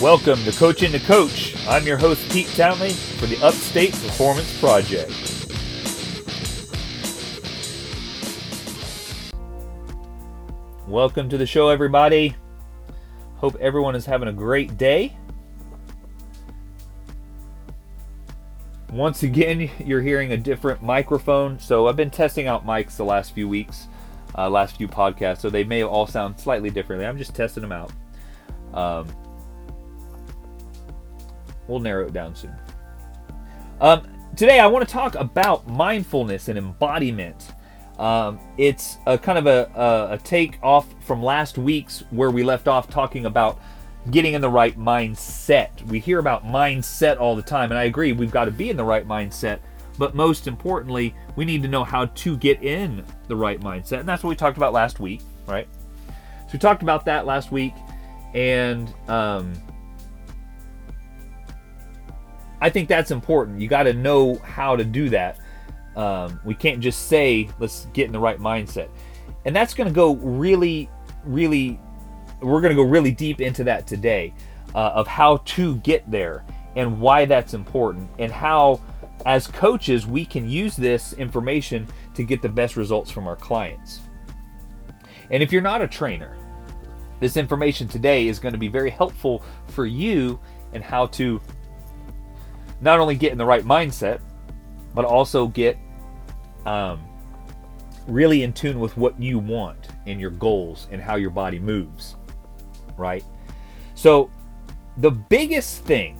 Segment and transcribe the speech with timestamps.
[0.00, 1.56] Welcome to Coaching to Coach.
[1.66, 5.10] I'm your host, Pete Townley, for the Upstate Performance Project.
[10.86, 12.36] Welcome to the show, everybody.
[13.38, 15.16] Hope everyone is having a great day.
[18.92, 21.58] Once again, you're hearing a different microphone.
[21.58, 23.88] So I've been testing out mics the last few weeks,
[24.36, 27.04] uh, last few podcasts, so they may all sound slightly differently.
[27.04, 27.90] I'm just testing them out.
[28.72, 29.08] Um,
[31.68, 32.54] We'll narrow it down soon.
[33.80, 37.52] Um, today, I want to talk about mindfulness and embodiment.
[37.98, 42.42] Um, it's a kind of a, a, a take off from last week's where we
[42.42, 43.60] left off talking about
[44.10, 45.82] getting in the right mindset.
[45.86, 48.76] We hear about mindset all the time, and I agree, we've got to be in
[48.76, 49.60] the right mindset.
[49.98, 54.00] But most importantly, we need to know how to get in the right mindset.
[54.00, 55.68] And that's what we talked about last week, right?
[56.46, 57.74] So we talked about that last week.
[58.32, 59.52] And um,
[62.60, 63.60] I think that's important.
[63.60, 65.38] You got to know how to do that.
[65.96, 68.88] Um, we can't just say, let's get in the right mindset.
[69.44, 70.88] And that's going to go really,
[71.24, 71.80] really,
[72.40, 74.34] we're going to go really deep into that today
[74.74, 76.44] uh, of how to get there
[76.76, 78.80] and why that's important and how,
[79.26, 84.00] as coaches, we can use this information to get the best results from our clients.
[85.30, 86.36] And if you're not a trainer,
[87.20, 90.38] this information today is going to be very helpful for you
[90.72, 91.40] and how to
[92.80, 94.20] not only get in the right mindset,
[94.94, 95.76] but also get
[96.66, 97.00] um,
[98.06, 102.16] really in tune with what you want and your goals and how your body moves.
[102.96, 103.24] Right?
[103.94, 104.30] So,
[104.96, 106.18] the biggest thing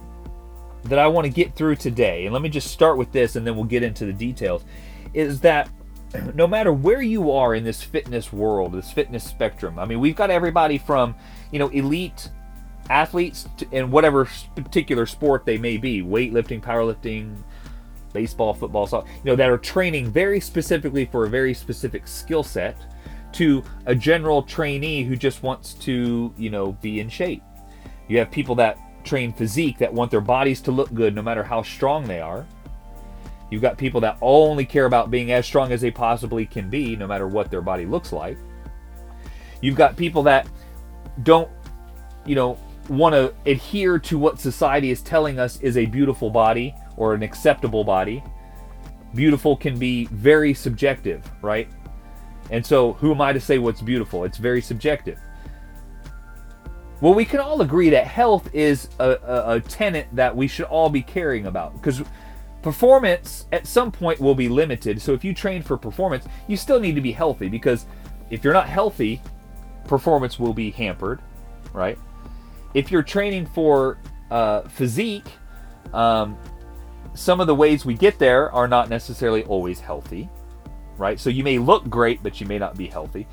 [0.84, 3.47] that I want to get through today, and let me just start with this and
[3.47, 4.65] then we'll get into the details,
[5.15, 5.69] is that
[6.34, 10.17] no matter where you are in this fitness world, this fitness spectrum, I mean, we've
[10.17, 11.15] got everybody from,
[11.50, 12.31] you know, elite
[12.91, 17.36] athletes in whatever particular sport they may be weightlifting powerlifting
[18.15, 22.43] baseball football soccer you know that are training very specifically for a very specific skill
[22.43, 22.76] set
[23.32, 27.43] to a general trainee who just wants to you know be in shape.
[28.09, 31.43] You have people that train physique that want their bodies to look good no matter
[31.43, 32.47] how strong they are.
[33.50, 36.97] You've got people that only care about being as strong as they possibly can be
[36.97, 38.37] no matter what their body looks like.
[39.62, 40.47] You've got people that
[41.22, 41.50] don't
[42.26, 46.75] you know want to adhere to what society is telling us is a beautiful body
[46.97, 48.22] or an acceptable body.
[49.15, 51.69] Beautiful can be very subjective, right?
[52.50, 54.25] And so, who am I to say what's beautiful?
[54.25, 55.19] It's very subjective.
[57.00, 60.66] Well, we can all agree that health is a, a, a tenet that we should
[60.66, 62.03] all be caring about because
[62.62, 65.00] performance at some point will be limited.
[65.00, 67.87] So, if you train for performance, you still need to be healthy because
[68.31, 69.22] if you're not healthy,
[69.87, 71.20] performance will be hampered,
[71.72, 71.99] right?
[72.75, 73.99] If you're training for
[74.31, 75.29] uh, physique,
[75.93, 76.37] um,
[77.15, 80.29] some of the ways we get there are not necessarily always healthy,
[80.97, 81.19] right?
[81.19, 83.27] So you may look great, but you may not be healthy.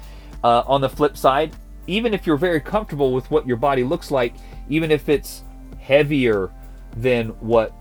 [0.44, 1.56] Uh, on the flip side,
[1.88, 4.34] even if you're very comfortable with what your body looks like,
[4.70, 5.44] even if it's
[5.80, 6.52] heavier
[6.96, 7.74] than what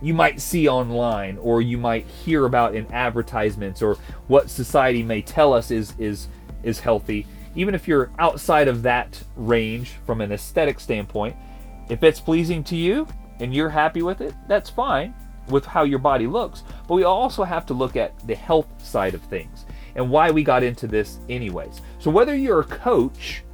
[0.00, 3.96] you might see online or you might hear about in advertisements or
[4.28, 6.28] what society may tell us is is
[6.62, 11.36] is healthy even if you're outside of that range from an aesthetic standpoint,
[11.88, 13.06] if it's pleasing to you
[13.40, 15.14] and you're happy with it, that's fine
[15.48, 16.62] with how your body looks.
[16.88, 20.42] But we also have to look at the health side of things and why we
[20.42, 21.80] got into this, anyways.
[21.98, 23.44] So, whether you're a coach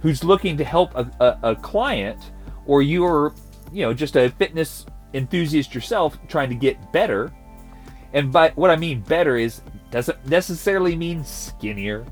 [0.00, 2.32] who's looking to help a, a, a client
[2.66, 3.34] or you're,
[3.72, 7.32] you know, just a fitness enthusiast yourself trying to get better,
[8.12, 12.06] and by what I mean better is doesn't necessarily mean skinnier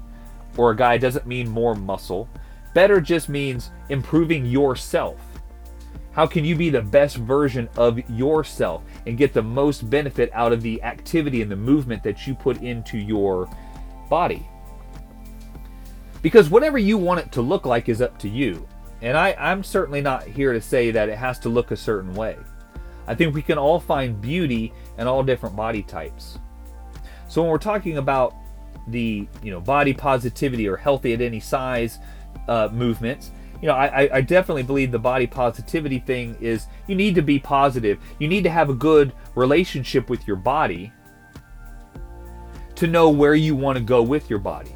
[0.60, 2.28] or a guy doesn't mean more muscle.
[2.75, 5.19] Better just means improving yourself.
[6.12, 10.53] How can you be the best version of yourself and get the most benefit out
[10.53, 13.49] of the activity and the movement that you put into your
[14.10, 14.47] body?
[16.20, 18.69] Because whatever you want it to look like is up to you.
[19.00, 22.12] And I, I'm certainly not here to say that it has to look a certain
[22.12, 22.37] way.
[23.06, 26.38] I think we can all find beauty in all different body types.
[27.29, 28.35] So when we're talking about
[28.88, 31.99] the you know body positivity or healthy at any size
[32.49, 33.31] uh, movements.
[33.62, 37.38] You know I, I definitely believe the body positivity thing is you need to be
[37.38, 37.99] positive.
[38.19, 40.93] You need to have a good relationship with your body
[42.77, 44.75] to know where you want to go with your body.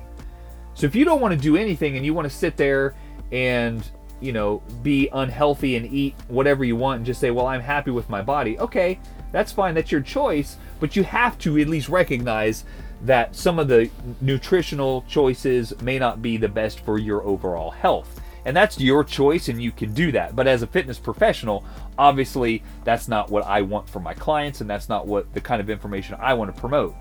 [0.75, 2.95] So if you don't want to do anything and you want to sit there
[3.33, 3.91] and
[4.21, 7.91] you know be unhealthy and eat whatever you want and just say well i'm happy
[7.91, 8.99] with my body okay
[9.33, 12.65] that's fine that's your choice but you have to at least recognize
[13.03, 18.21] that some of the nutritional choices may not be the best for your overall health.
[18.47, 20.37] And that's your choice, and you can do that.
[20.37, 21.65] But as a fitness professional,
[21.97, 25.61] obviously, that's not what I want for my clients, and that's not what the kind
[25.61, 26.95] of information I want to promote.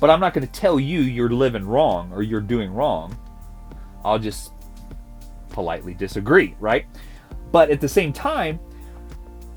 [0.00, 3.16] But I'm not going to tell you you're living wrong or you're doing wrong.
[4.04, 4.52] I'll just
[5.50, 6.86] politely disagree, right?
[7.52, 8.60] But at the same time,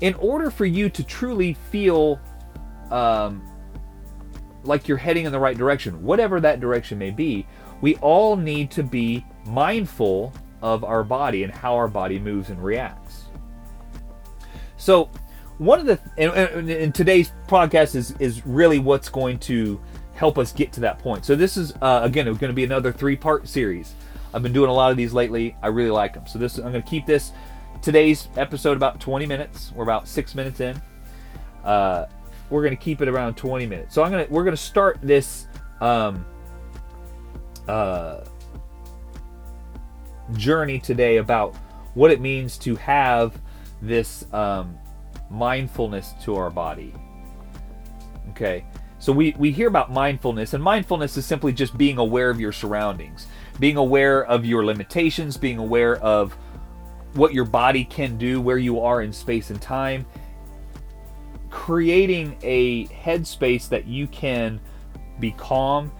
[0.00, 2.20] in order for you to truly feel
[2.90, 3.42] um,
[4.64, 7.46] like you're heading in the right direction, whatever that direction may be,
[7.80, 12.62] we all need to be mindful of our body and how our body moves and
[12.62, 13.24] reacts.
[14.76, 15.10] So,
[15.58, 19.80] one of the and, and today's podcast is is really what's going to
[20.14, 21.24] help us get to that point.
[21.24, 23.94] So this is uh, again it's going to be another three part series.
[24.34, 25.56] I've been doing a lot of these lately.
[25.62, 26.26] I really like them.
[26.26, 27.32] So this I'm going to keep this
[27.82, 29.72] today's episode about 20 minutes.
[29.74, 30.80] We're about six minutes in.
[31.64, 32.06] Uh,
[32.52, 33.94] we're to keep it around 20 minutes.
[33.94, 35.46] So I'm gonna we're to start this
[35.80, 36.24] um,
[37.66, 38.20] uh,
[40.34, 41.56] journey today about
[41.94, 43.40] what it means to have
[43.80, 44.78] this um,
[45.30, 46.94] mindfulness to our body.
[48.30, 48.64] Okay,
[48.98, 52.52] so we, we hear about mindfulness, and mindfulness is simply just being aware of your
[52.52, 53.26] surroundings,
[53.58, 56.32] being aware of your limitations, being aware of
[57.14, 60.06] what your body can do, where you are in space and time,
[61.52, 64.58] creating a headspace that you can
[65.20, 65.92] be calm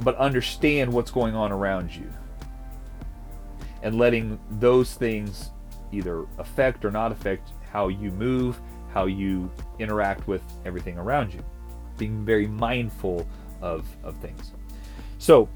[0.00, 2.08] but understand what's going on around you
[3.82, 5.50] and letting those things
[5.92, 8.60] either affect or not affect how you move,
[8.92, 11.44] how you interact with everything around you.
[11.96, 13.26] Being very mindful
[13.60, 14.52] of, of things.
[15.18, 15.48] So,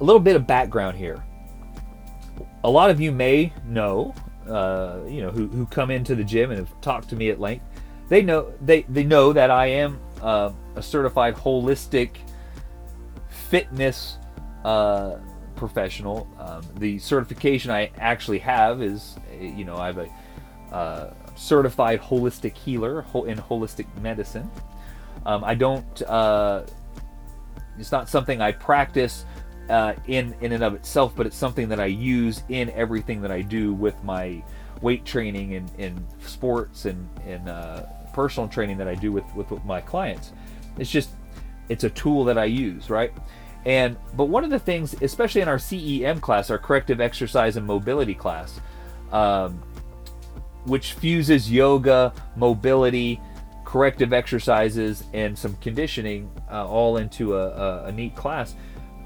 [0.00, 1.22] a little bit of background here.
[2.64, 4.14] A lot of you may know,
[4.48, 7.40] uh, you know, who, who come into the gym and have talked to me at
[7.40, 7.64] length.
[8.08, 12.10] They know they, they know that I am uh, a certified holistic
[13.28, 14.18] fitness
[14.64, 15.16] uh,
[15.56, 16.28] professional.
[16.38, 22.56] Um, the certification I actually have is, you know, I have a uh, certified holistic
[22.56, 24.50] healer in holistic medicine.
[25.24, 26.02] Um, I don't.
[26.02, 26.64] Uh,
[27.78, 29.24] it's not something I practice
[29.68, 33.30] uh, in in and of itself, but it's something that I use in everything that
[33.30, 34.42] I do with my
[34.82, 39.50] weight training and in sports and in uh, personal training that I do with, with
[39.50, 40.32] with my clients.
[40.78, 41.10] It's just
[41.68, 43.12] it's a tool that I use, right?
[43.64, 47.66] And but one of the things, especially in our CEM class, our corrective exercise and
[47.66, 48.60] mobility class,
[49.10, 49.60] um,
[50.64, 53.20] which fuses yoga, mobility,
[53.64, 58.54] corrective exercises, and some conditioning uh, all into a, a, a neat class.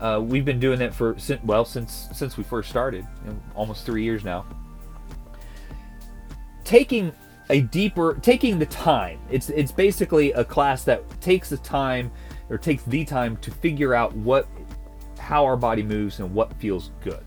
[0.00, 3.84] Uh, we've been doing that for well since since we first started, you know, almost
[3.84, 4.46] three years now.
[6.64, 7.12] Taking
[7.50, 9.18] a deeper, taking the time.
[9.30, 12.10] It's it's basically a class that takes the time
[12.48, 14.48] or takes the time to figure out what
[15.18, 17.24] how our body moves and what feels good.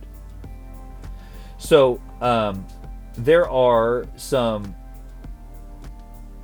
[1.57, 2.65] So um,
[3.15, 4.75] there are some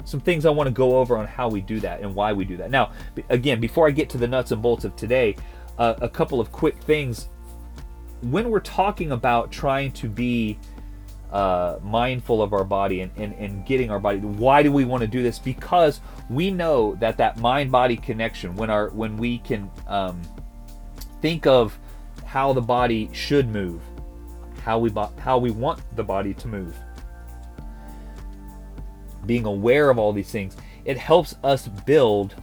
[0.05, 2.43] some things I want to go over on how we do that and why we
[2.43, 2.71] do that.
[2.71, 2.91] Now,
[3.29, 5.35] again, before I get to the nuts and bolts of today,
[5.79, 7.29] uh, a couple of quick things.
[8.21, 10.59] When we're talking about trying to be
[11.31, 15.01] uh, mindful of our body and, and, and getting our body, why do we want
[15.01, 15.39] to do this?
[15.39, 20.21] Because we know that that mind-body connection, when our when we can um,
[21.21, 21.79] think of
[22.25, 23.81] how the body should move,
[24.63, 26.75] how we how we want the body to move.
[29.25, 32.35] Being aware of all these things, it helps us build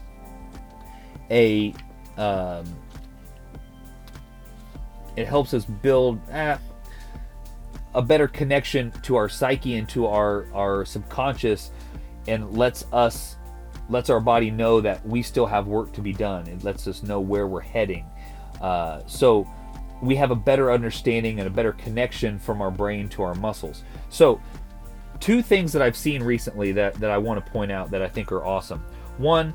[1.30, 1.74] a.
[2.16, 2.64] Um,
[5.16, 6.56] it helps us build eh,
[7.94, 11.70] a better connection to our psyche and to our our subconscious,
[12.28, 13.36] and lets us
[13.88, 16.46] lets our body know that we still have work to be done.
[16.46, 18.04] It lets us know where we're heading
[18.60, 19.48] uh, so
[20.02, 23.82] we have a better understanding and a better connection from our brain to our muscles.
[24.10, 24.40] So,
[25.20, 28.08] two things that I've seen recently that, that I want to point out that I
[28.08, 28.84] think are awesome.
[29.16, 29.54] One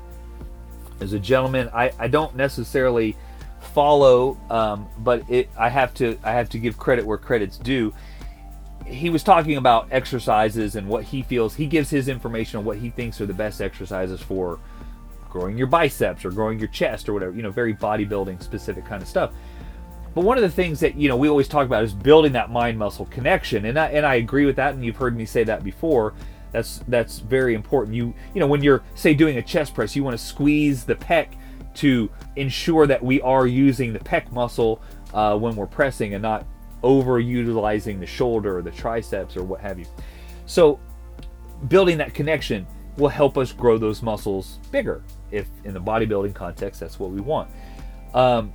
[1.00, 3.16] is a gentleman I, I don't necessarily
[3.62, 7.94] follow, um, but it, I have to I have to give credit where credit's due.
[8.86, 11.54] He was talking about exercises and what he feels.
[11.54, 14.58] He gives his information on what he thinks are the best exercises for
[15.30, 19.00] growing your biceps or growing your chest or whatever, you know, very bodybuilding specific kind
[19.00, 19.32] of stuff.
[20.14, 22.50] But one of the things that, you know, we always talk about is building that
[22.50, 23.64] mind muscle connection.
[23.64, 24.74] And I, and I agree with that.
[24.74, 26.12] And you've heard me say that before.
[26.50, 27.96] That's, that's very important.
[27.96, 30.96] You, you know, when you're say doing a chest press, you want to squeeze the
[30.96, 31.28] pec
[31.74, 34.82] to ensure that we are using the pec muscle
[35.14, 36.46] uh, when we're pressing and not
[36.82, 39.86] overutilizing the shoulder or the triceps or what have you.
[40.46, 40.80] So
[41.68, 46.80] building that connection will help us grow those muscles bigger if in the bodybuilding context
[46.80, 47.50] that's what we want.
[48.14, 48.52] Um,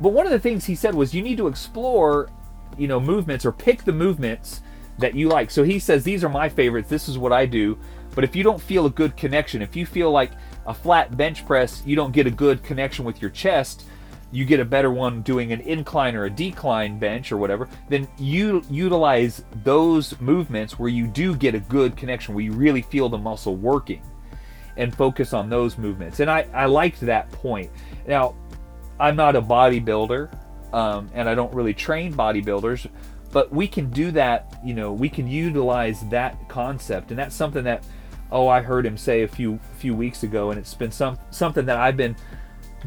[0.00, 2.30] but one of the things he said was you need to explore,
[2.76, 4.60] you know, movements or pick the movements
[4.98, 5.50] that you like.
[5.50, 6.88] So he says these are my favorites.
[6.88, 7.78] This is what I do.
[8.14, 10.32] But if you don't feel a good connection, if you feel like
[10.66, 13.84] a flat bench press, you don't get a good connection with your chest,
[14.32, 18.08] you get a better one doing an incline or a decline bench or whatever, then
[18.18, 23.08] you utilize those movements where you do get a good connection, where you really feel
[23.08, 24.02] the muscle working
[24.76, 26.20] and focus on those movements.
[26.20, 27.70] And I, I liked that point.
[28.06, 28.34] Now,
[28.98, 30.36] I'm not a bodybuilder
[30.72, 32.88] um, and I don't really train bodybuilders,
[33.32, 37.10] but we can do that, you know, we can utilize that concept.
[37.10, 37.84] And that's something that,
[38.32, 41.66] oh, I heard him say a few few weeks ago, and it's been some something
[41.66, 42.16] that I've been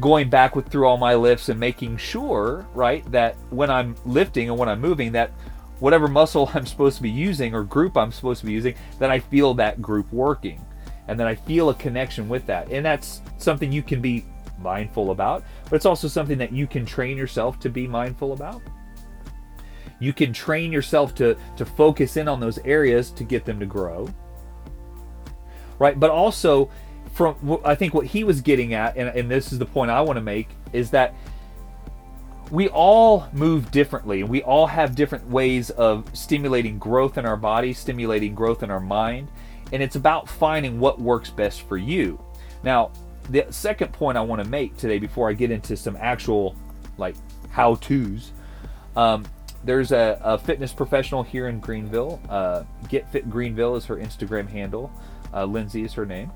[0.00, 4.48] going back with through all my lifts and making sure, right, that when I'm lifting
[4.48, 5.30] and when I'm moving, that
[5.78, 9.10] whatever muscle I'm supposed to be using or group I'm supposed to be using, that
[9.10, 10.64] I feel that group working
[11.10, 12.70] and then I feel a connection with that.
[12.70, 14.24] And that's something you can be
[14.60, 18.62] mindful about, but it's also something that you can train yourself to be mindful about.
[19.98, 23.66] You can train yourself to to focus in on those areas to get them to
[23.66, 24.08] grow.
[25.80, 25.98] Right?
[25.98, 26.70] But also
[27.12, 30.00] from I think what he was getting at and, and this is the point I
[30.02, 31.12] want to make is that
[32.52, 37.72] we all move differently we all have different ways of stimulating growth in our body,
[37.72, 39.28] stimulating growth in our mind,
[39.72, 42.22] and it's about finding what works best for you.
[42.62, 42.92] Now,
[43.28, 46.54] the second point I want to make today before I get into some actual
[46.98, 47.16] like
[47.50, 48.32] how to's,
[48.96, 49.24] um,
[49.64, 52.20] there's a, a, fitness professional here in Greenville.
[52.28, 54.92] Uh, Get Fit Greenville is her Instagram handle.
[55.32, 56.32] Uh, Lindsay is her name.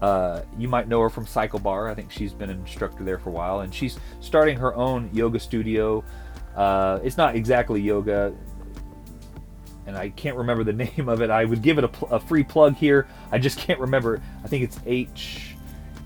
[0.00, 1.88] Uh, you might know her from Cycle Bar.
[1.88, 5.08] I think she's been an instructor there for a while, and she's starting her own
[5.12, 6.02] yoga studio.
[6.56, 8.34] Uh, it's not exactly yoga
[9.86, 11.30] and I can't remember the name of it.
[11.30, 13.06] I would give it a, pl- a free plug here.
[13.30, 14.22] I just can't remember.
[14.44, 14.78] I think it's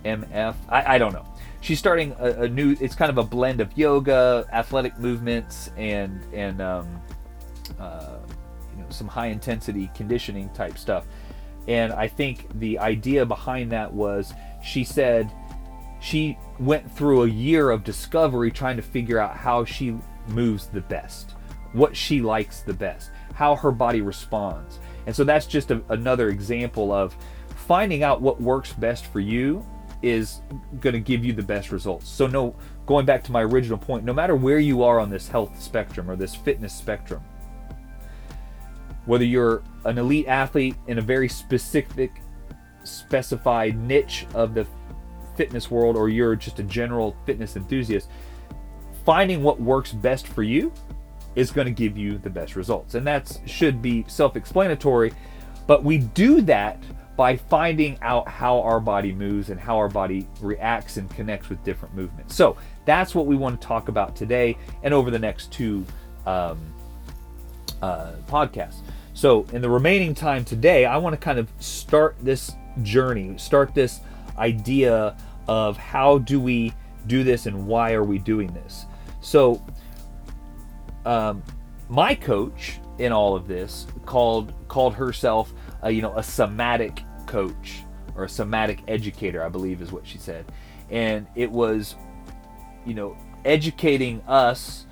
[0.05, 0.55] HMF.
[0.69, 1.27] I, I don't know.
[1.61, 2.77] She's starting a, a, new.
[2.81, 7.03] It's kind of a blend of yoga, athletic movements, and and um,
[7.81, 8.19] uh,
[8.77, 11.07] you know some high intensity conditioning type stuff.
[11.69, 14.33] And I think the idea behind that was
[14.63, 15.31] she said
[16.01, 20.81] she went through a year of discovery trying to figure out how she moves the
[20.81, 21.33] best,
[21.73, 24.79] what she likes the best how her body responds.
[25.05, 27.15] And so that's just a, another example of
[27.55, 29.65] finding out what works best for you
[30.03, 30.41] is
[30.81, 32.09] going to give you the best results.
[32.09, 32.57] So no
[32.87, 36.11] going back to my original point, no matter where you are on this health spectrum
[36.11, 37.23] or this fitness spectrum,
[39.07, 42.23] whether you're an elite athlete in a very specific
[42.85, 44.67] specified niche of the
[45.37, 48.09] fitness world or you're just a general fitness enthusiast,
[49.05, 50.73] finding what works best for you
[51.35, 52.95] is going to give you the best results.
[52.95, 55.13] And that should be self explanatory,
[55.67, 56.83] but we do that
[57.17, 61.63] by finding out how our body moves and how our body reacts and connects with
[61.65, 62.35] different movements.
[62.35, 65.85] So that's what we want to talk about today and over the next two
[66.27, 66.59] um,
[67.81, 68.81] uh, podcasts.
[69.17, 73.75] So, in the remaining time today, I want to kind of start this journey, start
[73.75, 74.01] this
[74.37, 75.17] idea
[75.49, 76.75] of how do we
[77.07, 78.85] do this and why are we doing this.
[79.23, 79.65] So,
[81.07, 81.43] um,
[81.89, 87.85] my coach in all of this called called herself, a, you know, a somatic coach
[88.17, 90.45] or a somatic educator, I believe is what she said,
[90.91, 91.95] and it was,
[92.85, 94.85] you know, educating us,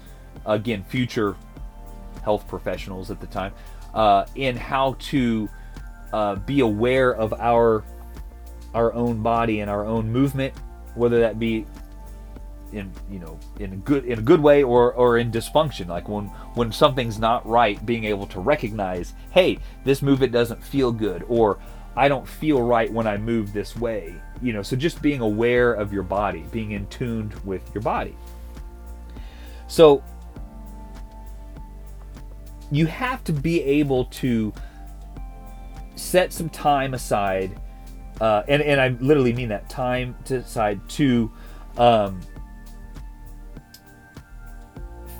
[0.46, 1.36] again, future
[2.22, 3.52] health professionals at the time,
[3.94, 5.48] uh, in how to
[6.12, 7.84] uh, be aware of our
[8.74, 10.52] our own body and our own movement,
[10.94, 11.64] whether that be
[12.72, 15.86] in you know in a good in a good way or or in dysfunction.
[15.86, 20.90] Like when when something's not right being able to recognize hey this movement doesn't feel
[20.92, 21.58] good or
[21.96, 24.14] I don't feel right when I move this way.
[24.42, 28.16] You know so just being aware of your body being in tuned with your body.
[29.68, 30.02] So
[32.70, 34.52] you have to be able to
[35.96, 37.60] set some time aside
[38.20, 41.30] uh, and, and I literally mean that time to aside to
[41.76, 42.20] um,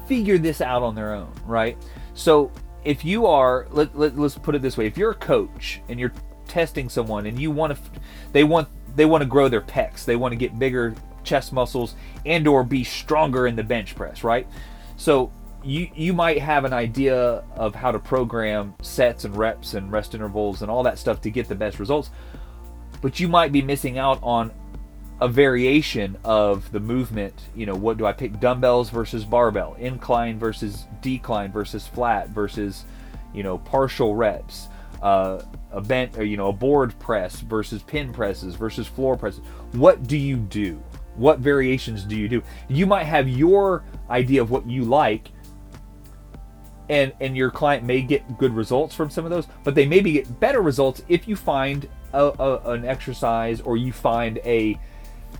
[0.07, 1.77] figure this out on their own, right?
[2.15, 2.53] So
[2.85, 5.99] if you are, let, let, let's put it this way: if you're a coach and
[5.99, 6.13] you're
[6.47, 8.01] testing someone and you want to,
[8.33, 11.95] they want they want to grow their pecs, they want to get bigger chest muscles
[12.27, 14.47] and or be stronger in the bench press, right?
[14.97, 15.33] So
[15.65, 20.15] you you might have an idea of how to program sets and reps and rest
[20.15, 22.11] intervals and all that stuff to get the best results,
[23.01, 24.53] but you might be missing out on
[25.21, 27.35] a variation of the movement.
[27.55, 28.41] You know, what do I pick?
[28.41, 32.85] Dumbbells versus barbell, incline versus decline versus flat versus,
[33.33, 34.69] you know, partial reps,
[35.03, 35.43] uh,
[35.73, 39.41] a bent or you know a board press versus pin presses versus floor presses.
[39.73, 40.83] What do you do?
[41.17, 42.43] What variations do you do?
[42.69, 45.31] You might have your idea of what you like,
[46.89, 50.13] and and your client may get good results from some of those, but they maybe
[50.13, 54.79] get better results if you find a, a, an exercise or you find a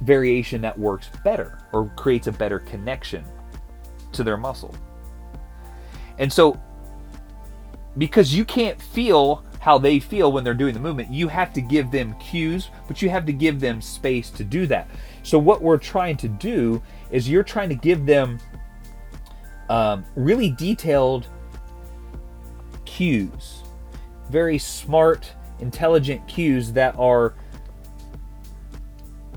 [0.03, 3.25] variation that works better or creates a better connection
[4.13, 4.75] to their muscle.
[6.19, 6.61] And so,
[7.99, 11.61] because you can't feel how they feel when they're doing the movement, you have to
[11.61, 14.89] give them cues, but you have to give them space to do that.
[15.23, 18.39] So, what we're trying to do is you're trying to give them
[19.69, 21.29] um, really detailed
[22.95, 23.65] cues,
[24.31, 27.35] very smart, intelligent cues that are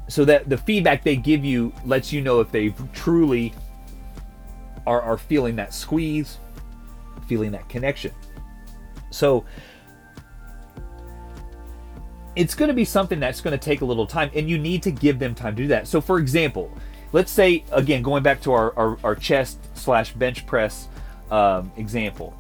[0.08, 3.54] so that the feedback they give you lets you know if they truly
[4.86, 6.38] are, are feeling that squeeze,
[7.28, 8.12] feeling that connection.
[9.10, 9.44] So
[12.36, 14.84] it's going to be something that's going to take a little time, and you need
[14.84, 15.88] to give them time to do that.
[15.88, 16.72] So, for example,
[17.12, 20.88] let's say again going back to our, our, our chest slash bench press
[21.32, 22.38] um, example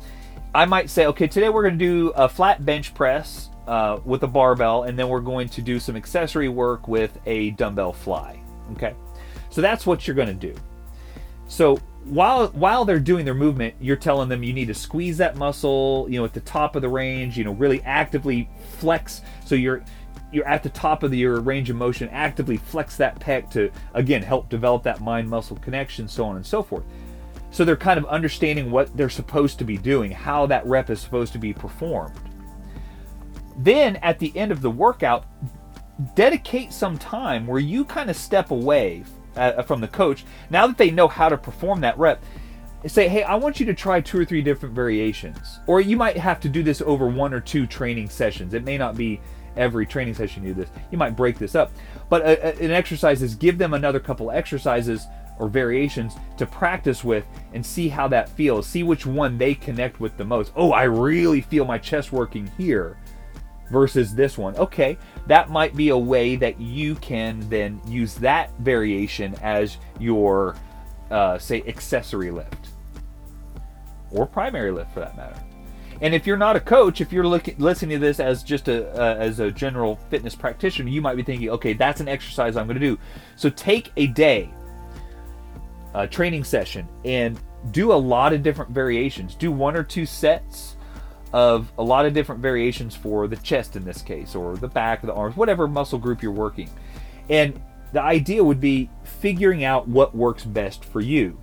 [0.58, 4.24] i might say okay today we're going to do a flat bench press uh, with
[4.24, 8.40] a barbell and then we're going to do some accessory work with a dumbbell fly
[8.74, 8.96] okay?
[9.50, 10.56] So that's what you're going to do.
[11.48, 15.36] So while while they're doing their movement you're telling them you need to squeeze that
[15.36, 18.50] muscle you know at the top of the range you know really actively
[18.80, 19.22] flex.
[19.46, 19.84] So you're
[20.32, 23.72] you're at the top of the, your range of motion actively flex that pec to
[23.94, 26.84] again help develop that mind muscle connection so on and so forth
[27.51, 31.00] so they're kind of understanding what they're supposed to be doing how that rep is
[31.00, 32.13] supposed to be performed
[33.58, 35.25] then at the end of the workout,
[36.16, 39.04] dedicate some time where you kind of step away
[39.36, 40.25] uh, from the coach.
[40.50, 42.24] Now that they know how to perform that rep,
[42.86, 45.60] say, hey, I want you to try two or three different variations.
[45.66, 48.54] Or you might have to do this over one or two training sessions.
[48.54, 49.20] It may not be
[49.56, 50.70] every training session you do this.
[50.92, 51.72] You might break this up.
[52.10, 55.08] But a, a, an exercise is give them another couple exercises
[55.39, 58.67] or variations to practice with and see how that feels.
[58.67, 60.52] See which one they connect with the most.
[60.56, 62.97] Oh, I really feel my chest working here
[63.71, 64.56] versus this one.
[64.56, 64.97] Okay,
[65.28, 70.56] that might be a way that you can then use that variation as your,
[71.12, 72.69] uh, say, accessory lift
[74.12, 75.39] or primary lift for that matter.
[76.02, 78.88] And if you're not a coach, if you're looking listening to this as just a
[79.02, 82.67] uh, as a general fitness practitioner, you might be thinking, okay, that's an exercise I'm
[82.67, 83.00] going to do.
[83.36, 84.50] So take a day,
[85.93, 87.39] a training session, and
[87.71, 89.36] do a lot of different variations.
[89.36, 90.76] Do one or two sets
[91.34, 95.04] of a lot of different variations for the chest in this case, or the back,
[95.04, 96.69] of the arms, whatever muscle group you're working.
[97.30, 97.62] And
[97.93, 101.39] the idea would be figuring out what works best for you.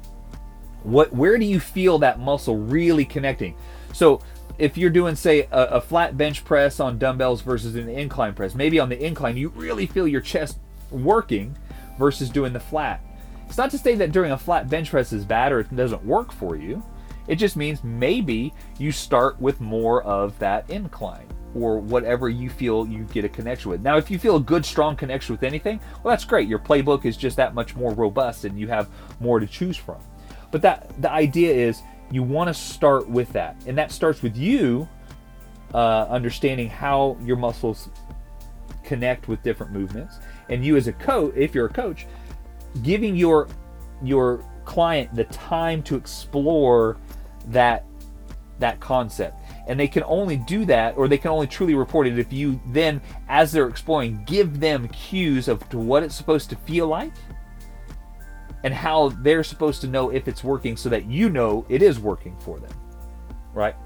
[0.83, 3.57] What, where do you feel that muscle really connecting?
[3.92, 4.20] So
[4.59, 8.54] if you're doing say a, a, flat bench press on dumbbells versus an incline press
[8.54, 10.59] maybe on the incline you really feel your chest
[10.90, 11.57] working
[11.98, 13.04] versus doing the flat
[13.46, 16.04] it's not to say that during a flat bench press is bad or it doesn't
[16.04, 16.83] work for you
[17.26, 22.87] it just means maybe you start with more of that incline or whatever you feel
[22.87, 23.80] you get a connection with.
[23.80, 26.48] Now, if you feel a good, strong connection with anything, well, that's great.
[26.48, 29.98] Your playbook is just that much more robust and you have more to choose from.
[30.50, 34.37] But that the idea is you want to start with that, and that starts with
[34.37, 34.88] you
[35.72, 37.88] uh, understanding how your muscles
[38.85, 42.07] connect with different movements, and you as a coach, if you're a coach,
[42.82, 43.48] giving your
[44.02, 46.96] your client the time to explore
[47.48, 47.84] that
[48.58, 49.40] that concept.
[49.66, 52.60] And they can only do that or they can only truly report it if you
[52.66, 57.12] then as they're exploring give them cues of to what it's supposed to feel like
[58.62, 61.98] and how they're supposed to know if it's working so that you know it is
[61.98, 62.72] working for them
[63.54, 63.76] right?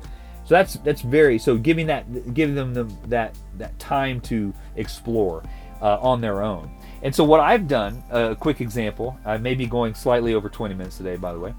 [0.44, 5.42] So that's that's very so giving that giving them the, that that time to explore
[5.82, 6.70] uh, on their own
[7.02, 10.74] and so what i've done a quick example i may be going slightly over 20
[10.74, 11.54] minutes today by the way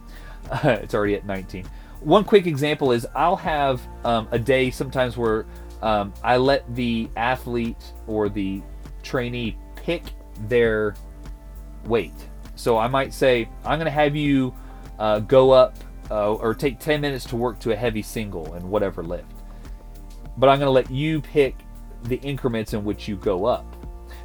[0.51, 1.65] uh, it's already at 19
[2.01, 5.45] one quick example is I'll have um, a day sometimes where
[5.81, 8.61] um, I let the athlete or the
[9.03, 10.03] trainee pick
[10.47, 10.95] their
[11.85, 12.13] weight.
[12.55, 14.53] So I might say, I'm going to have you
[14.97, 15.77] uh, go up
[16.09, 19.31] uh, or take 10 minutes to work to a heavy single and whatever lift.
[20.37, 21.55] But I'm going to let you pick
[22.03, 23.65] the increments in which you go up.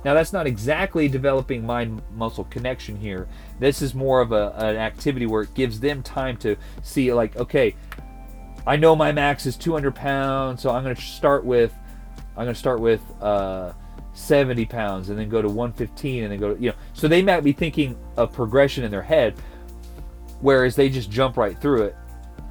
[0.05, 3.27] Now, that's not exactly developing mind muscle connection here.
[3.59, 7.37] This is more of a, an activity where it gives them time to see, like,
[7.37, 7.75] okay,
[8.67, 11.73] I know my max is 200 pounds, so I'm going to start with,
[12.37, 13.73] I'm going to start with uh,
[14.13, 16.77] 70 pounds, and then go to 115, and then go to, you know.
[16.93, 19.35] So they might be thinking of progression in their head,
[20.41, 21.97] whereas they just jump right through it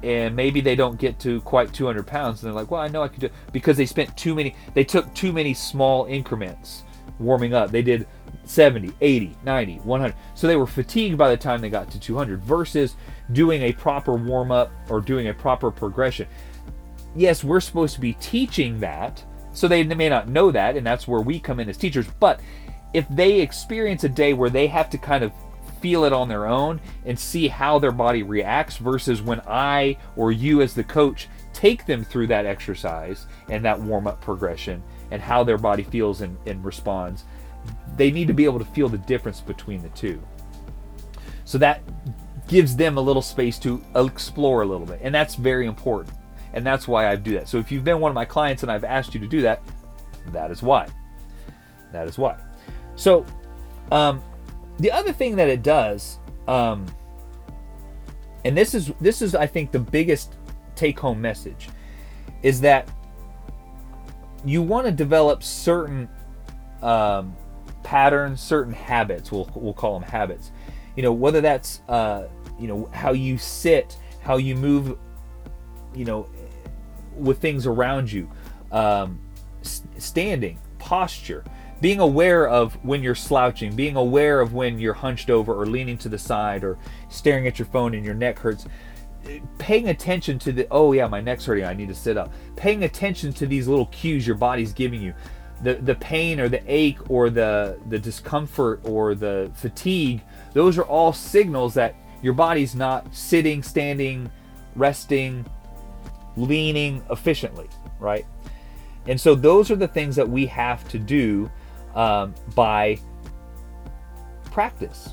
[0.02, 3.02] and maybe they don't get to quite 200 pounds and they're like well i know
[3.02, 6.83] i could do it because they spent too many they took too many small increments
[7.18, 7.70] warming up.
[7.70, 8.06] They did
[8.44, 10.14] 70, 80, 90, 100.
[10.34, 12.96] So they were fatigued by the time they got to 200 versus
[13.32, 16.26] doing a proper warm up or doing a proper progression.
[17.16, 19.24] Yes, we're supposed to be teaching that.
[19.52, 22.08] So they may not know that, and that's where we come in as teachers.
[22.18, 22.40] But
[22.92, 25.32] if they experience a day where they have to kind of
[25.80, 30.32] feel it on their own and see how their body reacts versus when I or
[30.32, 35.20] you as the coach take them through that exercise and that warm up progression and
[35.20, 37.24] how their body feels and, and responds,
[37.96, 40.20] they need to be able to feel the difference between the two.
[41.44, 41.82] So that
[42.48, 45.00] gives them a little space to explore a little bit.
[45.02, 46.16] And that's very important.
[46.52, 47.48] And that's why I do that.
[47.48, 49.62] So if you've been one of my clients and I've asked you to do that,
[50.28, 50.88] that is why.
[51.92, 52.36] That is why.
[52.96, 53.24] So
[53.90, 54.22] um,
[54.78, 56.86] the other thing that it does, um,
[58.44, 60.34] and this is this is I think the biggest
[60.76, 61.68] take home message,
[62.42, 62.88] is that
[64.44, 66.08] you want to develop certain
[66.82, 67.36] um,
[67.82, 69.32] patterns, certain habits.
[69.32, 70.50] We'll we'll call them habits.
[70.96, 72.28] You know, whether that's uh,
[72.58, 74.98] you know how you sit, how you move,
[75.94, 76.28] you know,
[77.16, 78.30] with things around you,
[78.72, 79.20] um,
[79.62, 81.44] standing, posture,
[81.80, 85.98] being aware of when you're slouching, being aware of when you're hunched over or leaning
[85.98, 86.78] to the side or
[87.08, 88.66] staring at your phone and your neck hurts.
[89.58, 92.32] Paying attention to the oh yeah my neck's hurting I need to sit up.
[92.56, 95.14] Paying attention to these little cues your body's giving you.
[95.62, 100.84] The the pain or the ache or the the discomfort or the fatigue those are
[100.84, 104.30] all signals that your body's not sitting standing
[104.74, 105.46] resting
[106.36, 107.68] leaning efficiently
[108.00, 108.26] right?
[109.06, 111.50] And so those are the things that we have to do
[111.94, 112.98] um, by
[114.50, 115.10] practice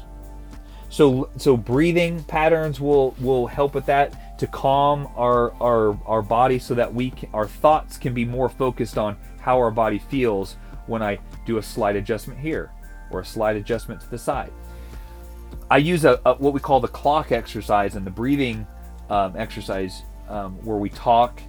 [0.92, 6.60] so so breathing patterns will will help with that to calm our our our body
[6.60, 10.58] so that we can, our thoughts can be more focused on how our body feels
[10.88, 12.72] when I do a slight adjustment here
[13.10, 14.52] or a slight adjustment to the side.
[15.70, 18.68] I use a, a what we call the clock exercise and the breathing
[19.10, 21.42] um, exercise um, where we talk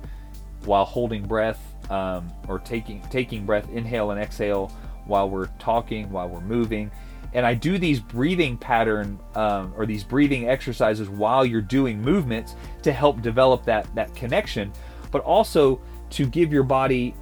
[0.65, 4.69] while holding breath um, or taking taking breath, inhale and exhale
[5.07, 6.93] while we're talking, while we're moving.
[7.35, 12.55] And I do these breathing pattern um, or these breathing exercises while you're doing movements
[12.83, 14.73] to help develop that that connection,
[15.11, 17.15] but also to give your body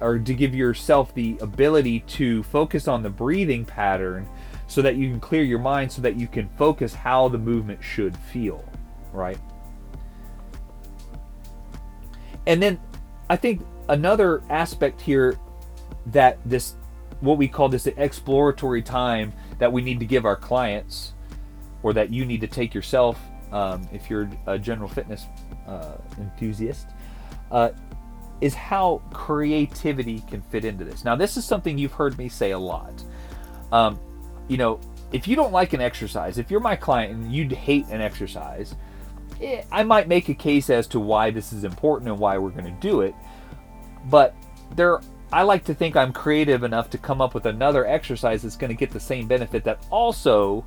[0.00, 4.28] or to give yourself the ability to focus on the breathing pattern
[4.66, 7.82] so that you can clear your mind so that you can focus how the movement
[7.82, 8.64] should feel,
[9.12, 9.38] right?
[12.46, 12.80] And then
[13.30, 15.38] I think another aspect here
[16.06, 16.74] that this
[17.20, 21.12] what we call this exploratory time that we need to give our clients
[21.84, 23.16] or that you need to take yourself
[23.52, 25.26] um, if you're a general fitness
[25.68, 26.88] uh, enthusiast
[27.52, 27.70] uh,
[28.40, 31.04] is how creativity can fit into this.
[31.04, 33.04] Now, this is something you've heard me say a lot.
[33.70, 34.00] Um,
[34.48, 34.80] you know,
[35.12, 38.74] if you don't like an exercise, if you're my client and you'd hate an exercise,
[39.40, 42.50] eh, I might make a case as to why this is important and why we're
[42.50, 43.14] going to do it.
[44.06, 44.34] But
[44.74, 45.00] there,
[45.32, 48.68] I like to think I'm creative enough to come up with another exercise that's going
[48.68, 50.64] to get the same benefit that also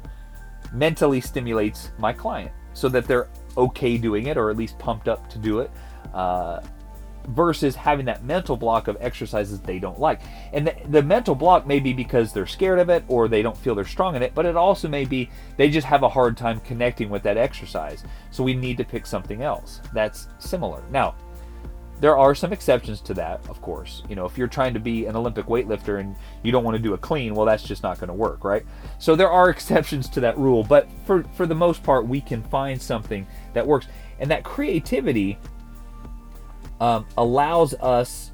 [0.74, 5.30] mentally stimulates my client, so that they're okay doing it or at least pumped up
[5.30, 5.70] to do it.
[6.14, 6.62] Uh,
[7.30, 10.22] versus having that mental block of exercises they don't like.
[10.54, 13.58] And the, the, mental block may be because they're scared of it or they don't
[13.58, 16.38] feel they're strong in it, but it also may be they just have a hard
[16.38, 18.04] time connecting with that exercise.
[18.30, 20.84] So we need to pick something else that's similar.
[20.92, 21.16] Now,
[22.00, 24.04] there are some exceptions to that, of course.
[24.10, 26.84] You know, if you're trying to be an Olympic weightlifter and you don't want to
[26.84, 28.66] do a clean, well, that's just not going to work, right?
[29.00, 32.44] So there are exceptions to that rule, but for, for the most part, we can
[32.44, 33.88] find something that works.
[34.20, 35.38] And that creativity
[36.82, 38.32] um, allows us,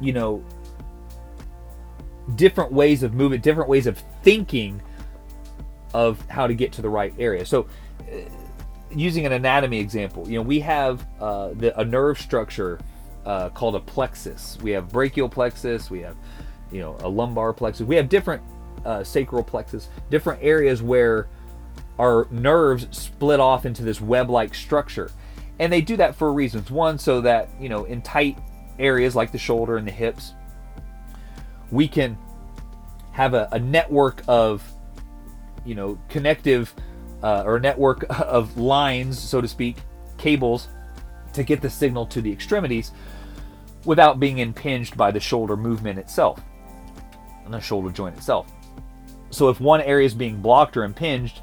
[0.00, 0.44] you know,
[2.36, 4.80] different ways of moving, different ways of thinking
[5.94, 7.44] of how to get to the right area.
[7.44, 7.66] So,
[8.02, 8.20] uh,
[8.92, 12.80] using an anatomy example, you know, we have uh, the, a nerve structure
[13.24, 14.58] uh, called a plexus.
[14.62, 15.90] We have brachial plexus.
[15.90, 16.16] We have,
[16.72, 17.86] you know, a lumbar plexus.
[17.86, 18.42] We have different
[18.84, 21.28] uh, sacral plexus, different areas where
[21.98, 25.10] our nerves split off into this web-like structure
[25.60, 26.70] and they do that for reasons.
[26.70, 28.38] One, so that you know, in tight
[28.78, 30.32] areas like the shoulder and the hips,
[31.70, 32.16] we can
[33.12, 34.64] have a, a network of
[35.66, 36.74] you know connective
[37.22, 39.76] uh, or a network of lines, so to speak,
[40.18, 40.68] cables
[41.32, 42.92] to get the signal to the extremities
[43.84, 46.40] without being impinged by the shoulder movement itself
[47.44, 48.50] and the shoulder joint itself.
[49.30, 51.40] So if one area is being blocked or impinged,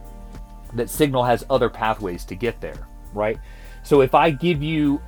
[0.73, 3.37] that signal has other pathways to get there, right?
[3.83, 5.01] So if I give you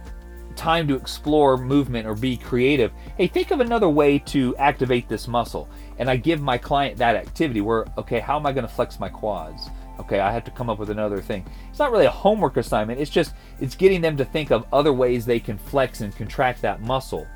[0.56, 5.28] time to explore movement or be creative, hey, think of another way to activate this
[5.28, 5.70] muscle.
[5.98, 9.00] And I give my client that activity where, okay, how am I going to flex
[9.00, 9.70] my quads?
[10.00, 11.46] Okay, I have to come up with another thing.
[11.70, 13.00] It's not really a homework assignment.
[13.00, 16.62] It's just it's getting them to think of other ways they can flex and contract
[16.62, 17.28] that muscle.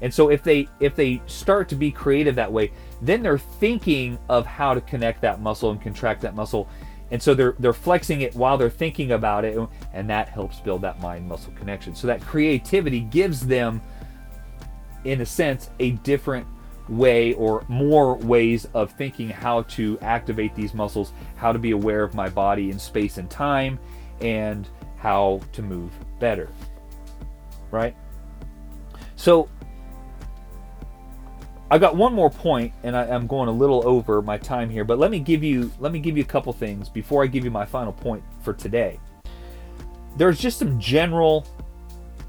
[0.00, 2.72] And so if they if they start to be creative that way,
[3.02, 6.68] then they're thinking of how to connect that muscle and contract that muscle.
[7.10, 9.58] And so they're they're flexing it while they're thinking about it
[9.92, 11.94] and that helps build that mind muscle connection.
[11.94, 13.82] So that creativity gives them
[15.04, 16.46] in a sense a different
[16.88, 22.02] way or more ways of thinking how to activate these muscles, how to be aware
[22.02, 23.78] of my body in space and time
[24.20, 26.48] and how to move better.
[27.70, 27.96] Right?
[29.16, 29.48] So
[31.70, 34.84] I got one more point, and I, am going a little over my time here,
[34.84, 37.44] but let me give you let me give you a couple things before I give
[37.44, 39.00] you my final point for today.
[40.16, 41.46] There's just some general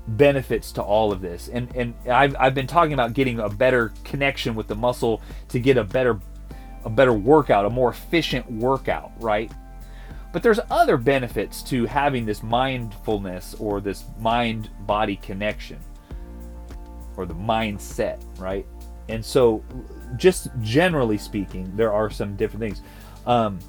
[0.08, 3.94] benefits to all of this, and and I've, I've been talking about getting a better
[4.04, 6.20] connection with the muscle to get a better
[6.84, 9.52] a better workout, a more efficient workout, right?
[10.32, 15.80] But there's other benefits to having this mindfulness or this mind body connection
[17.18, 18.66] or the mindset, right?
[19.08, 19.64] And so,
[20.18, 22.82] just generally speaking, there are some different things.
[23.26, 23.60] Um,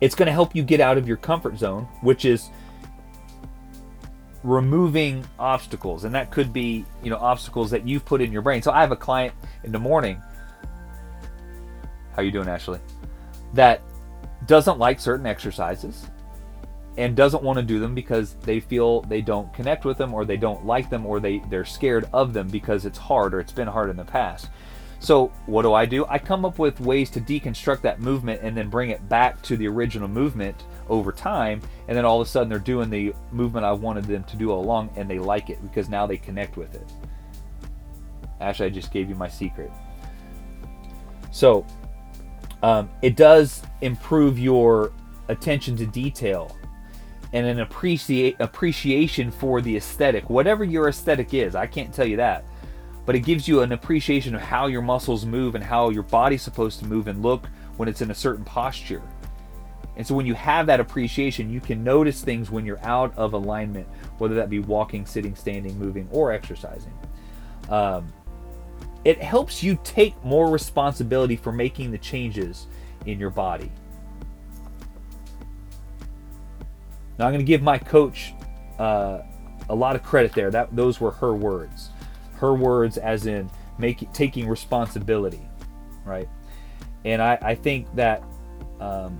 [0.00, 2.50] it's going to help you get out of your comfort zone, which is
[4.42, 8.62] removing obstacles, and that could be you know obstacles that you've put in your brain.
[8.62, 10.22] So I have a client in the morning.
[12.14, 12.80] How you doing, Ashley?
[13.54, 13.82] That
[14.46, 16.06] doesn't like certain exercises
[16.96, 20.24] and doesn't want to do them because they feel they don't connect with them or
[20.24, 23.52] they don't like them or they, they're scared of them because it's hard or it's
[23.52, 24.48] been hard in the past.
[24.98, 26.04] So, what do I do?
[26.06, 29.56] I come up with ways to deconstruct that movement and then bring it back to
[29.56, 31.60] the original movement over time.
[31.88, 34.50] And then all of a sudden, they're doing the movement I wanted them to do
[34.50, 36.86] all along and they like it because now they connect with it.
[38.40, 39.70] Actually, I just gave you my secret.
[41.30, 41.66] So,
[42.62, 44.92] um, it does improve your
[45.28, 46.56] attention to detail
[47.32, 51.54] and an appreciate appreciation for the aesthetic, whatever your aesthetic is.
[51.54, 52.44] I can't tell you that,
[53.04, 56.42] but it gives you an appreciation of how your muscles move and how your body's
[56.42, 57.46] supposed to move and look
[57.76, 59.02] when it's in a certain posture.
[59.98, 63.32] And so when you have that appreciation, you can notice things when you're out of
[63.32, 66.92] alignment, whether that be walking, sitting, standing, moving, or exercising.
[67.68, 68.12] Um,
[69.04, 72.68] it helps you take more responsibility for making the changes
[73.06, 73.72] in your body.
[77.18, 78.34] Now I'm going to give my coach
[78.78, 79.22] uh,
[79.68, 80.52] a lot of credit there.
[80.52, 81.88] That those were her words,
[82.34, 85.42] her words as in making taking responsibility,
[86.04, 86.28] right?
[87.04, 88.22] And I, I think that
[88.80, 89.18] um,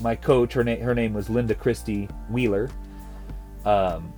[0.00, 2.70] my coach, her name her name was Linda Christie Wheeler.
[3.64, 4.12] Um,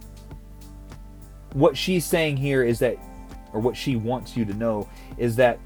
[1.52, 2.98] what she's saying here is that,
[3.52, 5.58] or what she wants you to know is that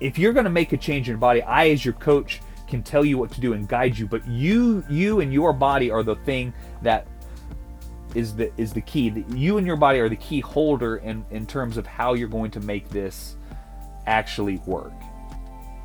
[0.00, 2.82] if you're going to make a change in your body, I as your coach can
[2.82, 6.02] tell you what to do and guide you, but you you and your body are
[6.02, 7.06] the thing that
[8.14, 9.10] is the is the key.
[9.10, 12.28] That you and your body are the key holder in in terms of how you're
[12.28, 13.36] going to make this
[14.06, 14.92] actually work.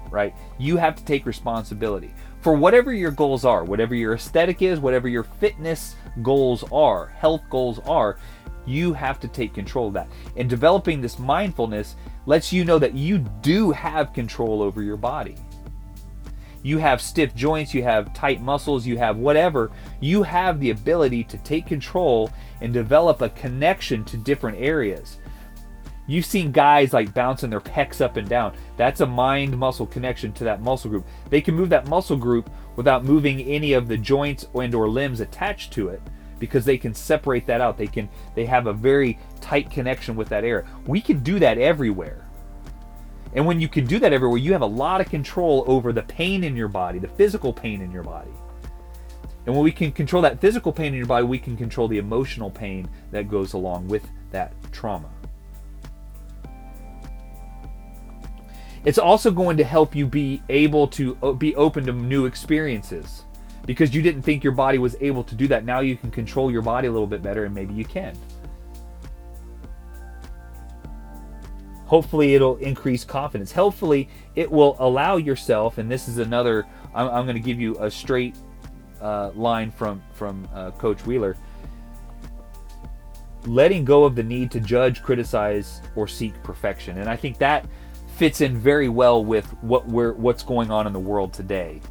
[0.09, 0.35] Right?
[0.59, 5.07] You have to take responsibility for whatever your goals are, whatever your aesthetic is, whatever
[5.07, 8.17] your fitness goals are, health goals are,
[8.65, 10.07] you have to take control of that.
[10.37, 15.35] And developing this mindfulness lets you know that you do have control over your body
[16.63, 21.25] you have stiff joints, you have tight muscles, you have whatever, you have the ability
[21.25, 25.17] to take control and develop a connection to different areas.
[26.05, 28.53] You've seen guys like bouncing their pecs up and down.
[28.75, 31.07] That's a mind muscle connection to that muscle group.
[31.29, 35.21] They can move that muscle group without moving any of the joints and or limbs
[35.21, 36.01] attached to it
[36.39, 37.77] because they can separate that out.
[37.77, 40.67] They can they have a very tight connection with that area.
[40.85, 42.27] We can do that everywhere.
[43.35, 46.03] And when you can do that everywhere, you have a lot of control over the
[46.03, 48.31] pain in your body, the physical pain in your body.
[49.45, 51.97] And when we can control that physical pain in your body, we can control the
[51.97, 55.09] emotional pain that goes along with that trauma.
[58.85, 63.23] It's also going to help you be able to uh, be open to new experiences
[63.65, 65.63] because you didn't think your body was able to do that.
[65.63, 68.17] Now you can control your body a little bit better, and maybe you can.
[71.93, 76.65] hopefully it'll increase confidence hopefully it will allow yourself and this is another
[76.95, 78.35] i'm, I'm going to give you a straight
[78.99, 81.37] uh, line from from uh, coach wheeler
[83.45, 87.63] letting go of the need to judge criticize or seek perfection and i think that
[88.15, 91.81] fits in very well with what we're what's going on in the world today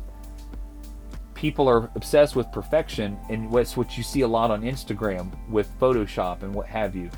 [1.43, 5.69] people are obsessed with perfection, and what's what you see a lot on Instagram with
[5.81, 7.11] Photoshop and what have you,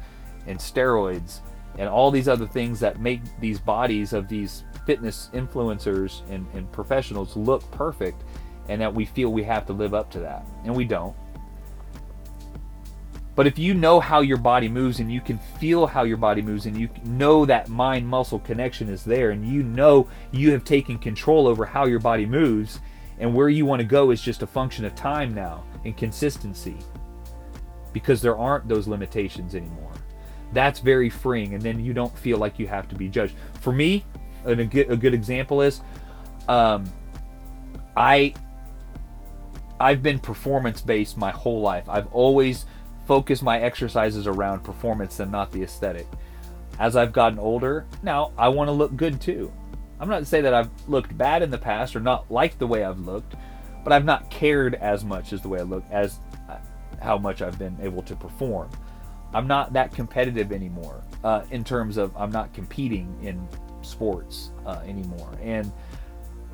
[0.46, 1.40] and steroids,
[1.76, 6.72] and all these other things that make these bodies of these fitness influencers and, and
[6.72, 8.24] professionals look perfect,
[8.70, 11.14] and that we feel we have to live up to that, and we don't.
[13.34, 16.40] But if you know how your body moves and you can feel how your body
[16.40, 20.64] moves and you know that mind muscle connection is there and you know you have
[20.64, 22.78] taken control over how your body moves
[23.18, 26.76] and where you want to go is just a function of time now and consistency
[27.92, 29.92] because there aren't those limitations anymore.
[30.52, 33.34] That's very freeing and then you don't feel like you have to be judged.
[33.60, 34.04] For me,
[34.44, 35.80] a good, a good example is
[36.48, 36.84] um,
[37.96, 38.34] I
[39.80, 41.88] I've been performance based my whole life.
[41.88, 42.64] I've always
[43.06, 46.06] focus my exercises around performance and not the aesthetic.
[46.78, 49.52] As I've gotten older, now I want to look good too.
[50.00, 52.66] I'm not to say that I've looked bad in the past or not liked the
[52.66, 53.34] way I've looked,
[53.84, 56.56] but I've not cared as much as the way I look as uh,
[57.00, 58.70] how much I've been able to perform.
[59.32, 63.46] I'm not that competitive anymore uh, in terms of I'm not competing in
[63.82, 65.30] sports uh, anymore.
[65.42, 65.72] And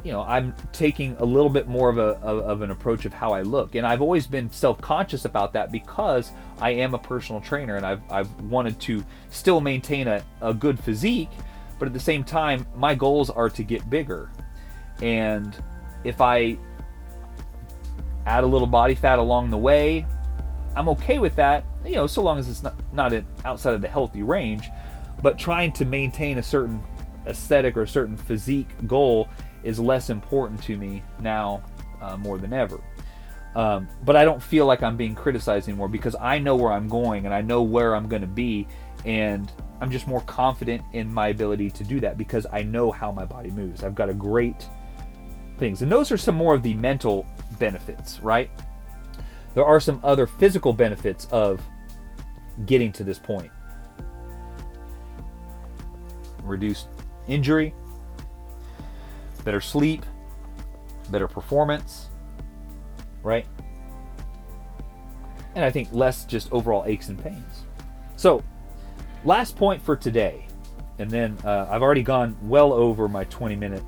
[0.05, 3.13] you know i'm taking a little bit more of a of, of, an approach of
[3.13, 3.75] how i look.
[3.75, 8.01] And i've always been self-conscious about that because i am a personal trainer and i've,
[8.11, 11.31] I've wanted to still maintain a, a good physique
[11.79, 14.31] but at the same time my goals are to get bigger.
[15.03, 15.57] And
[16.05, 16.57] if i
[18.27, 20.07] add a little body fat along the way
[20.77, 23.13] i'm okay with that you know so long as it's not not
[23.45, 24.69] outside of the healthy range
[25.23, 26.83] but trying to maintain a certain
[27.27, 29.29] aesthetic or a certain physique goal
[29.63, 31.63] is less important to me now
[32.01, 32.81] uh, more than ever.
[33.55, 36.89] Um, but I don't feel like I'm being criticized anymore because I know where I'm
[36.89, 38.69] going and I know where I'm going to be,
[39.05, 43.11] and I'm just more confident in my ability to do that because I know how
[43.11, 43.83] my body moves.
[43.83, 44.69] I've got a great
[45.59, 47.27] things, and those are some more of the mental
[47.59, 48.51] benefits, right?
[49.55, 51.61] There are some other physical benefits of
[52.67, 53.51] getting to this point.
[56.45, 56.87] Reduced
[57.27, 57.75] injury,
[59.45, 60.05] better sleep,
[61.11, 62.11] better performance,
[63.23, 63.47] right?
[65.55, 67.65] And I think less just overall aches and pains.
[68.17, 68.43] So,
[69.25, 70.47] last point for today,
[70.99, 73.83] and then uh, I've already gone well over my 20 minute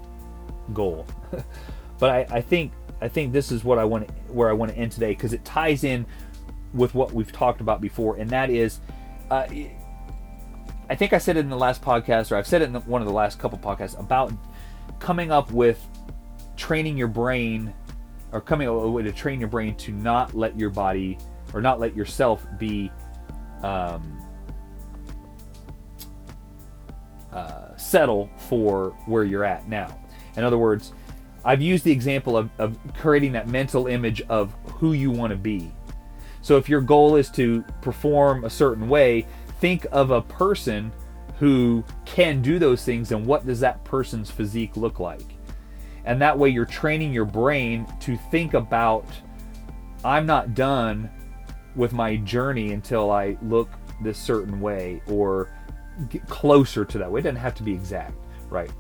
[0.73, 1.07] goal,
[1.99, 4.79] but I, I think I think this is what I want where I want to
[4.79, 6.07] end today because it ties in
[6.73, 8.81] with what we've talked about before, and that is.
[9.31, 9.47] Uh,
[10.91, 13.01] I think I said it in the last podcast, or I've said it in one
[13.01, 14.31] of the last couple podcasts about
[14.99, 15.85] coming up with
[16.57, 17.73] training your brain
[18.33, 21.19] or coming up with a way to train your brain to not let your body
[21.53, 22.91] or not let yourself be
[23.63, 24.19] um,
[27.33, 29.99] uh, settle for where you're at now.
[30.37, 30.93] In other words,
[31.45, 35.37] I've used the example of, of creating that mental image of who you want to
[35.37, 35.73] be.
[36.41, 39.27] So if your goal is to perform a certain way,
[39.61, 40.93] think of a person
[41.43, 45.25] who can do those things and what does that person's physique look like?
[46.05, 49.05] And that way you're training your brain to think about
[50.05, 51.11] i'm not done
[51.75, 53.69] with my journey until i look
[54.03, 55.53] this certain way or
[56.11, 57.19] get closer to that way.
[57.19, 58.15] It doesn't have to be exact
[58.49, 58.71] right?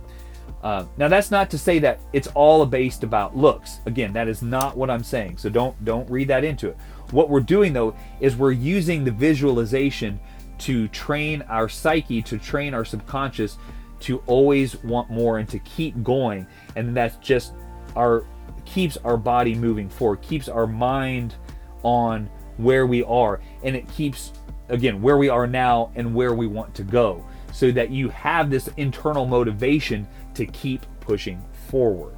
[0.62, 3.80] Uh, now that's not to say that it's all based about looks.
[3.86, 5.38] Again that is not what i'm saying.
[5.38, 6.76] So don't don't read that into it.
[7.10, 10.20] What we're doing though is we're using the visualization
[10.62, 13.58] to train our psyche, to train our subconscious
[14.00, 16.46] to always want more and to keep going.
[16.76, 17.54] And that's just
[17.96, 18.24] our
[18.64, 21.34] keeps our body moving forward, keeps our mind
[21.82, 24.32] on where we are, and it keeps
[24.68, 27.24] again where we are now and where we want to go.
[27.52, 32.16] So that you have this internal motivation to keep pushing forward.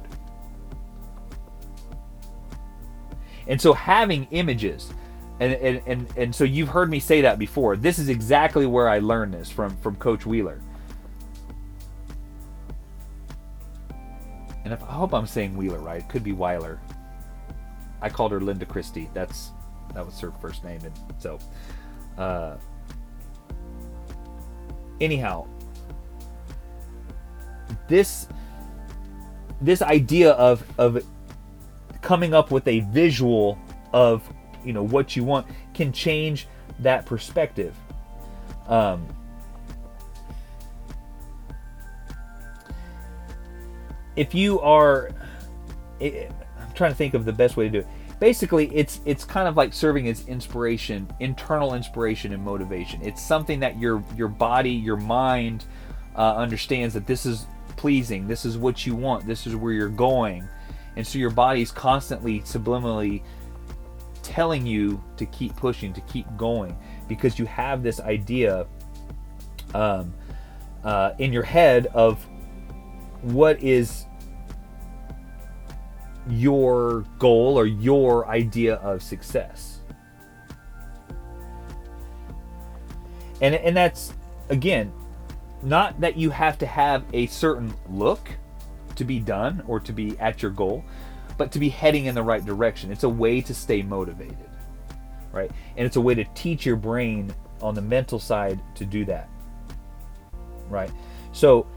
[3.47, 4.93] And so having images,
[5.39, 7.75] and, and and and so you've heard me say that before.
[7.75, 10.61] This is exactly where I learned this from from Coach Wheeler.
[14.63, 16.79] And if I hope I'm saying Wheeler right, it could be Weiler.
[18.01, 19.09] I called her Linda Christie.
[19.13, 19.51] That's
[19.93, 21.39] that was her first name, and so.
[22.17, 22.55] Uh,
[25.01, 25.45] anyhow,
[27.87, 28.27] this
[29.61, 31.05] this idea of of
[32.01, 33.57] coming up with a visual
[33.93, 34.27] of
[34.65, 36.47] you know what you want can change
[36.79, 37.75] that perspective.
[38.67, 39.07] Um,
[44.15, 45.11] if you are,
[45.99, 47.87] it, I'm trying to think of the best way to do it.
[48.19, 53.01] Basically, it's it's kind of like serving as inspiration, internal inspiration and motivation.
[53.01, 55.65] It's something that your your body, your mind
[56.15, 57.45] uh, understands that this is
[57.75, 58.27] pleasing.
[58.27, 59.27] This is what you want.
[59.27, 60.47] This is where you're going,
[60.95, 63.21] And so your body's constantly subliminally
[64.25, 68.65] telling you to keep pushing, to keep going, because you have this idea
[69.73, 70.13] um,
[70.83, 72.25] uh, in your head of
[73.21, 74.05] what is
[76.27, 79.81] your goal or your idea of success.
[83.41, 84.13] And, and that's,
[84.49, 84.91] again,
[85.61, 88.29] not that you have to have a certain look
[88.95, 90.83] to be done or to be at your goal,
[91.37, 92.91] but to be heading in the right direction.
[92.91, 94.49] It's a way to stay motivated,
[95.31, 95.51] right?
[95.77, 99.29] And it's a way to teach your brain on the mental side to do that,
[100.69, 100.91] right?
[101.31, 101.67] So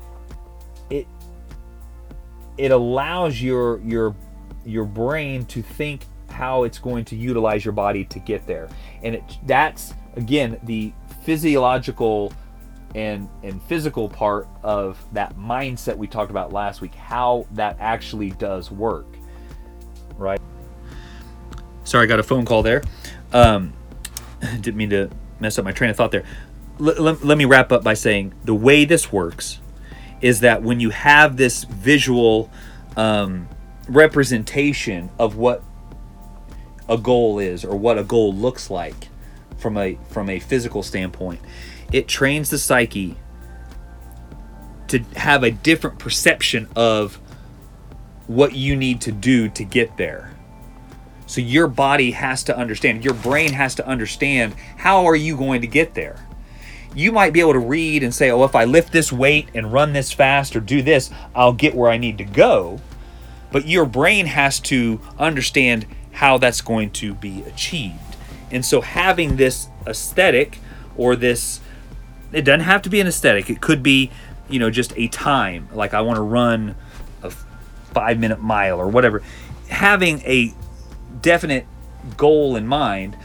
[0.90, 1.06] it
[2.56, 4.14] it allows your your
[4.64, 8.68] your brain to think how it's going to utilize your body to get there,
[9.02, 10.92] and it that's again the
[11.22, 12.32] physiological
[12.94, 18.30] and and physical part of that mindset we talked about last week how that actually
[18.30, 19.17] does work
[21.88, 22.82] sorry i got a phone call there
[23.32, 23.72] um,
[24.60, 25.10] didn't mean to
[25.40, 26.24] mess up my train of thought there
[26.80, 29.60] L- let, let me wrap up by saying the way this works
[30.20, 32.50] is that when you have this visual
[32.96, 33.48] um,
[33.88, 35.62] representation of what
[36.88, 39.08] a goal is or what a goal looks like
[39.56, 41.40] from a from a physical standpoint
[41.92, 43.16] it trains the psyche
[44.88, 47.16] to have a different perception of
[48.26, 50.34] what you need to do to get there.
[51.28, 55.60] So your body has to understand, your brain has to understand how are you going
[55.60, 56.26] to get there.
[56.94, 59.72] You might be able to read and say, "Oh, if I lift this weight and
[59.72, 62.80] run this fast or do this, I'll get where I need to go."
[63.52, 68.16] But your brain has to understand how that's going to be achieved.
[68.50, 70.58] And so having this aesthetic
[70.96, 71.60] or this
[72.32, 73.48] it doesn't have to be an aesthetic.
[73.48, 74.10] It could be,
[74.48, 75.68] you know, just a time.
[75.72, 76.74] Like I want to run
[77.22, 79.22] a five minute mile or whatever.
[79.68, 80.54] Having a
[81.22, 81.66] definite
[82.16, 83.16] goal in mind.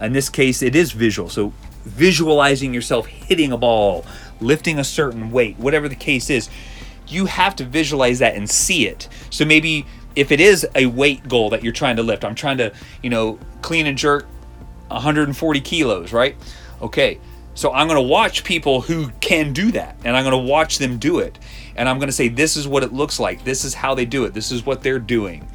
[0.00, 1.28] In this case, it is visual.
[1.28, 1.52] So
[1.84, 4.04] visualizing yourself hitting a ball,
[4.40, 6.48] lifting a certain weight, whatever the case is,
[7.06, 9.08] you have to visualize that and see it.
[9.30, 12.58] So maybe if it is a weight goal that you're trying to lift, I'm trying
[12.58, 12.72] to,
[13.02, 14.26] you know, clean and jerk
[14.88, 16.36] 140 kilos, right?
[16.82, 17.18] Okay,
[17.54, 20.78] so I'm going to watch people who can do that and I'm going to watch
[20.78, 21.38] them do it.
[21.76, 23.44] And I'm going to say, this is what it looks like.
[23.44, 24.34] This is how they do it.
[24.34, 25.48] This is what they're doing.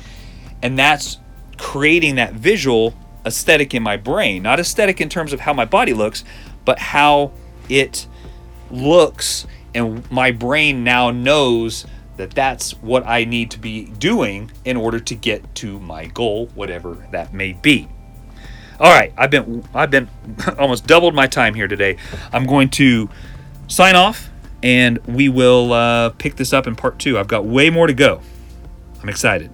[0.61, 1.19] And that's
[1.57, 2.93] creating that visual
[3.25, 4.43] aesthetic in my brain.
[4.43, 6.23] Not aesthetic in terms of how my body looks,
[6.65, 7.31] but how
[7.69, 8.07] it
[8.69, 9.47] looks.
[9.73, 11.85] And my brain now knows
[12.17, 16.47] that that's what I need to be doing in order to get to my goal,
[16.53, 17.87] whatever that may be.
[18.79, 20.09] All right, I've been I've been
[20.59, 21.97] almost doubled my time here today.
[22.31, 23.09] I'm going to
[23.67, 24.29] sign off,
[24.61, 27.17] and we will uh, pick this up in part two.
[27.17, 28.21] I've got way more to go.
[29.01, 29.51] I'm excited.